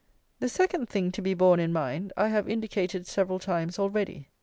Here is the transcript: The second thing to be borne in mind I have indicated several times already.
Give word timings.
The 0.39 0.49
second 0.49 0.89
thing 0.89 1.11
to 1.11 1.21
be 1.21 1.35
borne 1.35 1.59
in 1.59 1.71
mind 1.71 2.11
I 2.17 2.29
have 2.29 2.49
indicated 2.49 3.05
several 3.05 3.37
times 3.37 3.77
already. 3.77 4.29